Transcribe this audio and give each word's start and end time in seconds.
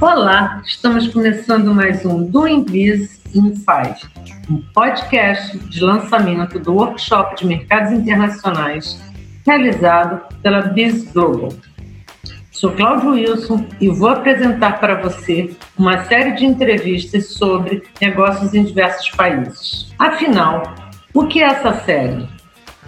Olá, 0.00 0.62
estamos 0.64 1.08
começando 1.08 1.74
mais 1.74 2.06
um 2.06 2.24
Doing 2.24 2.64
Biz 2.64 3.20
in 3.34 3.54
Five, 3.54 4.00
um 4.50 4.62
podcast 4.72 5.58
de 5.58 5.80
lançamento 5.82 6.58
do 6.58 6.72
workshop 6.72 7.36
de 7.36 7.46
mercados 7.46 7.92
internacionais 7.92 8.98
realizado 9.46 10.22
pela 10.42 10.62
Biz 10.62 11.12
Global. 11.12 11.50
Sou 12.50 12.72
Cláudio 12.72 13.10
Wilson 13.10 13.66
e 13.78 13.90
vou 13.90 14.08
apresentar 14.08 14.80
para 14.80 15.02
você 15.02 15.54
uma 15.76 16.02
série 16.04 16.32
de 16.32 16.46
entrevistas 16.46 17.34
sobre 17.34 17.82
negócios 18.00 18.54
em 18.54 18.64
diversos 18.64 19.10
países. 19.10 19.92
Afinal, 19.98 20.62
o 21.12 21.26
que 21.26 21.42
é 21.42 21.46
essa 21.46 21.74
série? 21.84 22.26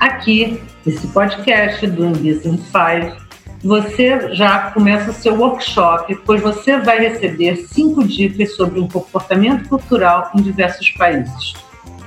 Aqui, 0.01 0.63
nesse 0.87 1.07
podcast 1.09 1.87
do 1.89 2.09
Business 2.09 2.63
Five, 2.73 3.22
você 3.63 4.35
já 4.35 4.71
começa 4.73 5.11
o 5.11 5.15
seu 5.15 5.35
workshop, 5.35 6.15
pois 6.27 6.41
você 6.41 6.79
vai 6.79 6.99
receber 6.99 7.57
cinco 7.69 8.03
dicas 8.03 8.57
sobre 8.57 8.81
o 8.81 8.89
comportamento 8.89 9.69
cultural 9.69 10.31
em 10.35 10.43
diversos 10.43 10.91
países. 10.91 11.55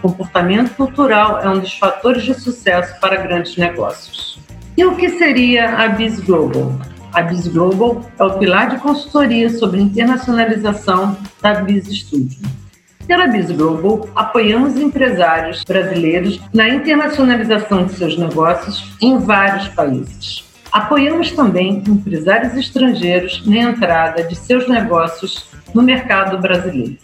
Comportamento 0.01 0.75
cultural 0.75 1.39
é 1.39 1.49
um 1.49 1.59
dos 1.59 1.73
fatores 1.77 2.23
de 2.23 2.33
sucesso 2.33 2.99
para 2.99 3.15
grandes 3.15 3.55
negócios. 3.55 4.37
E 4.77 4.83
o 4.83 4.95
que 4.95 5.09
seria 5.11 5.77
a 5.77 5.87
Biz 5.87 6.19
Global? 6.19 6.73
A 7.13 7.21
Biz 7.21 7.47
Global 7.47 8.01
é 8.19 8.23
o 8.23 8.37
pilar 8.37 8.69
de 8.69 8.77
consultoria 8.77 9.49
sobre 9.49 9.79
internacionalização 9.79 11.17
da 11.41 11.55
Biz 11.61 11.85
Studio. 11.85 12.37
Pela 13.07 13.27
Biz 13.27 13.51
Global, 13.51 14.09
apoiamos 14.13 14.75
empresários 14.75 15.63
brasileiros 15.63 16.41
na 16.53 16.67
internacionalização 16.67 17.85
de 17.85 17.93
seus 17.93 18.17
negócios 18.17 18.95
em 19.01 19.17
vários 19.17 19.69
países. 19.69 20.44
Apoiamos 20.75 21.31
também 21.31 21.81
empresários 21.87 22.53
estrangeiros 22.57 23.41
na 23.47 23.59
entrada 23.59 24.21
de 24.25 24.35
seus 24.35 24.67
negócios 24.67 25.47
no 25.73 25.81
mercado 25.81 26.37
brasileiro. 26.37 26.97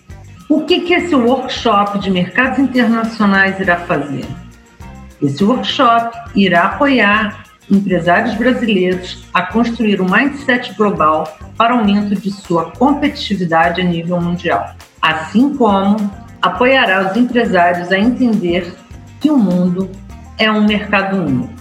O 0.49 0.65
que, 0.65 0.81
que 0.81 0.93
esse 0.93 1.15
workshop 1.15 1.97
de 1.99 2.11
mercados 2.11 2.59
internacionais 2.59 3.57
irá 3.61 3.77
fazer? 3.77 4.25
Esse 5.21 5.41
workshop 5.41 6.17
irá 6.35 6.65
apoiar 6.65 7.45
empresários 7.71 8.35
brasileiros 8.35 9.23
a 9.33 9.43
construir 9.43 10.01
um 10.01 10.11
mindset 10.11 10.73
global 10.73 11.37
para 11.55 11.73
aumento 11.73 12.13
de 12.13 12.29
sua 12.29 12.71
competitividade 12.71 13.79
a 13.79 13.85
nível 13.85 14.19
mundial, 14.19 14.75
assim 15.01 15.55
como 15.55 15.95
apoiará 16.41 17.09
os 17.09 17.15
empresários 17.15 17.89
a 17.89 17.97
entender 17.97 18.75
que 19.21 19.31
o 19.31 19.37
mundo 19.37 19.89
é 20.37 20.51
um 20.51 20.67
mercado 20.67 21.15
único 21.15 21.60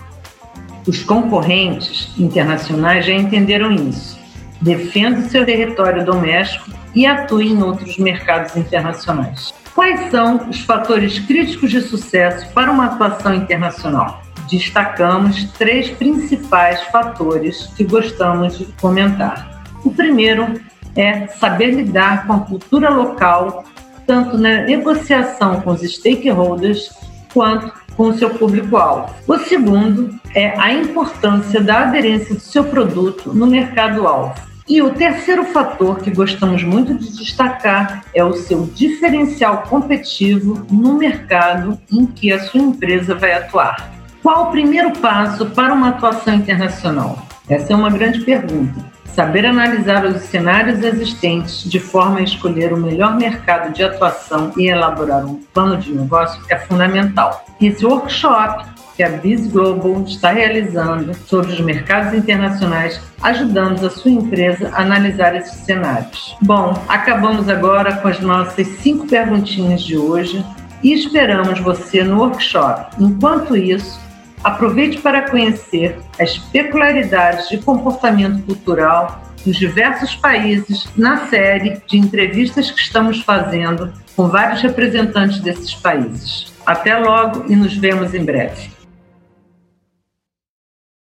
os 0.86 1.02
concorrentes 1.02 2.10
internacionais 2.18 3.06
já 3.06 3.12
entenderam 3.12 3.72
isso. 3.72 4.18
Defenda 4.60 5.22
seu 5.22 5.44
território 5.44 6.04
doméstico 6.04 6.70
e 6.94 7.06
atue 7.06 7.52
em 7.52 7.62
outros 7.62 7.98
mercados 7.98 8.56
internacionais. 8.56 9.52
Quais 9.74 10.10
são 10.10 10.48
os 10.48 10.60
fatores 10.60 11.18
críticos 11.18 11.70
de 11.70 11.80
sucesso 11.80 12.52
para 12.52 12.70
uma 12.70 12.86
atuação 12.86 13.34
internacional? 13.34 14.22
Destacamos 14.50 15.44
três 15.52 15.90
principais 15.90 16.82
fatores 16.84 17.66
que 17.76 17.84
gostamos 17.84 18.58
de 18.58 18.64
comentar. 18.80 19.62
O 19.84 19.90
primeiro 19.90 20.60
é 20.96 21.28
saber 21.28 21.70
lidar 21.70 22.26
com 22.26 22.32
a 22.32 22.40
cultura 22.40 22.90
local, 22.90 23.64
tanto 24.06 24.36
na 24.36 24.62
negociação 24.62 25.60
com 25.60 25.70
os 25.70 25.82
stakeholders 25.82 26.90
quanto 27.32 27.72
com 27.96 28.04
o 28.04 28.14
seu 28.16 28.30
público-alvo. 28.30 29.14
O 29.26 29.38
segundo 29.38 30.18
é 30.34 30.58
a 30.58 30.72
importância 30.72 31.60
da 31.60 31.82
aderência 31.82 32.34
do 32.34 32.40
seu 32.40 32.64
produto 32.64 33.32
no 33.32 33.46
mercado-alvo. 33.46 34.34
E 34.68 34.80
o 34.80 34.90
terceiro 34.90 35.44
fator 35.46 35.98
que 35.98 36.12
gostamos 36.12 36.62
muito 36.62 36.94
de 36.94 37.16
destacar 37.16 38.04
é 38.14 38.24
o 38.24 38.34
seu 38.34 38.70
diferencial 38.72 39.64
competitivo 39.68 40.64
no 40.70 40.94
mercado 40.94 41.76
em 41.92 42.06
que 42.06 42.32
a 42.32 42.38
sua 42.38 42.60
empresa 42.60 43.14
vai 43.14 43.32
atuar. 43.32 43.90
Qual 44.22 44.44
o 44.44 44.50
primeiro 44.50 44.92
passo 44.92 45.46
para 45.46 45.74
uma 45.74 45.88
atuação 45.88 46.34
internacional? 46.34 47.26
Essa 47.48 47.72
é 47.72 47.76
uma 47.76 47.90
grande 47.90 48.20
pergunta. 48.20 48.84
Saber 49.14 49.44
analisar 49.44 50.04
os 50.04 50.22
cenários 50.22 50.82
existentes 50.82 51.64
de 51.64 51.80
forma 51.80 52.20
a 52.20 52.22
escolher 52.22 52.72
o 52.72 52.76
melhor 52.76 53.16
mercado 53.16 53.72
de 53.72 53.82
atuação 53.82 54.52
e 54.56 54.68
elaborar 54.68 55.24
um 55.24 55.42
plano 55.52 55.76
de 55.76 55.92
negócio 55.92 56.40
é 56.48 56.56
fundamental. 56.56 57.44
Esse 57.60 57.84
workshop 57.84 58.64
que 58.96 59.02
a 59.02 59.08
Biz 59.08 59.46
Global 59.48 60.02
está 60.02 60.30
realizando 60.30 61.14
sobre 61.26 61.52
os 61.52 61.60
mercados 61.60 62.12
internacionais, 62.12 63.00
ajudando 63.22 63.86
a 63.86 63.90
sua 63.90 64.10
empresa 64.10 64.70
a 64.74 64.82
analisar 64.82 65.34
esses 65.34 65.64
cenários. 65.64 66.36
Bom, 66.42 66.80
acabamos 66.86 67.48
agora 67.48 67.96
com 67.96 68.08
as 68.08 68.20
nossas 68.20 68.66
cinco 68.82 69.06
perguntinhas 69.06 69.82
de 69.82 69.96
hoje 69.96 70.44
e 70.82 70.92
esperamos 70.92 71.60
você 71.60 72.04
no 72.04 72.18
workshop. 72.18 72.94
Enquanto 72.98 73.56
isso, 73.56 73.98
Aproveite 74.42 74.98
para 74.98 75.28
conhecer 75.28 75.98
as 76.18 76.38
peculiaridades 76.38 77.48
de 77.48 77.58
comportamento 77.58 78.42
cultural 78.44 79.22
dos 79.44 79.56
diversos 79.56 80.14
países 80.14 80.88
na 80.96 81.26
série 81.28 81.82
de 81.86 81.98
entrevistas 81.98 82.70
que 82.70 82.80
estamos 82.80 83.20
fazendo 83.20 83.92
com 84.16 84.28
vários 84.28 84.60
representantes 84.60 85.40
desses 85.40 85.74
países. 85.74 86.52
Até 86.64 86.96
logo 86.96 87.50
e 87.50 87.56
nos 87.56 87.76
vemos 87.76 88.14
em 88.14 88.24
breve. 88.24 88.79